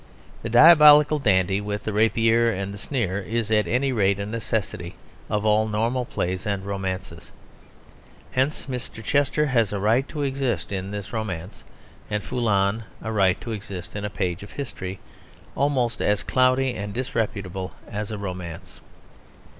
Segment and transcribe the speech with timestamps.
[0.41, 4.95] The diabolical dandy with the rapier and the sneer is at any rate a necessity
[5.29, 7.31] of all normal plays and romances;
[8.31, 9.03] hence Mr.
[9.03, 11.63] Chester has a right to exist in this romance,
[12.09, 14.99] and Foulon a right to exist in a page of history
[15.55, 18.81] almost as cloudy and disputable as a romance.